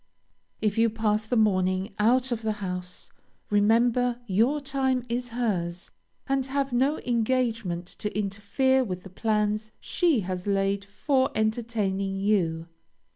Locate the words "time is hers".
4.59-5.91